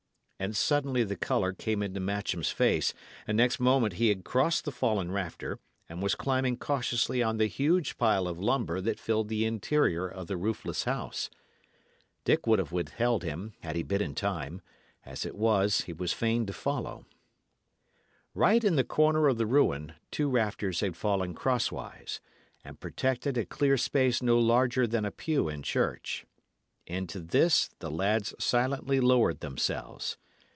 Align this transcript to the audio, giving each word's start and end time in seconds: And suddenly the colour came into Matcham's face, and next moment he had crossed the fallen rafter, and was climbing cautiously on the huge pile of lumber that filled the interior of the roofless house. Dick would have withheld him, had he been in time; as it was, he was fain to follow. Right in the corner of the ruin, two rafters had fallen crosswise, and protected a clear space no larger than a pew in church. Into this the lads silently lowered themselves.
And 0.43 0.55
suddenly 0.57 1.03
the 1.03 1.15
colour 1.15 1.53
came 1.53 1.83
into 1.83 1.99
Matcham's 1.99 2.49
face, 2.49 2.95
and 3.27 3.37
next 3.37 3.59
moment 3.59 3.93
he 3.93 4.09
had 4.09 4.23
crossed 4.23 4.65
the 4.65 4.71
fallen 4.71 5.11
rafter, 5.11 5.59
and 5.87 6.01
was 6.01 6.15
climbing 6.15 6.57
cautiously 6.57 7.21
on 7.21 7.37
the 7.37 7.45
huge 7.45 7.95
pile 7.99 8.27
of 8.27 8.39
lumber 8.39 8.81
that 8.81 8.99
filled 8.99 9.29
the 9.29 9.45
interior 9.45 10.07
of 10.07 10.25
the 10.25 10.37
roofless 10.37 10.85
house. 10.85 11.29
Dick 12.25 12.47
would 12.47 12.57
have 12.57 12.71
withheld 12.71 13.21
him, 13.23 13.53
had 13.59 13.75
he 13.75 13.83
been 13.83 14.01
in 14.01 14.15
time; 14.15 14.63
as 15.05 15.27
it 15.27 15.35
was, 15.35 15.81
he 15.81 15.93
was 15.93 16.11
fain 16.11 16.47
to 16.47 16.53
follow. 16.53 17.05
Right 18.33 18.63
in 18.63 18.77
the 18.77 18.83
corner 18.83 19.27
of 19.27 19.37
the 19.37 19.45
ruin, 19.45 19.93
two 20.09 20.27
rafters 20.27 20.79
had 20.79 20.97
fallen 20.97 21.35
crosswise, 21.35 22.19
and 22.65 22.79
protected 22.79 23.37
a 23.37 23.45
clear 23.45 23.77
space 23.77 24.23
no 24.23 24.39
larger 24.39 24.87
than 24.87 25.05
a 25.05 25.11
pew 25.11 25.49
in 25.49 25.61
church. 25.61 26.25
Into 26.87 27.19
this 27.19 27.69
the 27.77 27.91
lads 27.91 28.33
silently 28.39 28.99
lowered 28.99 29.41
themselves. 29.41 30.17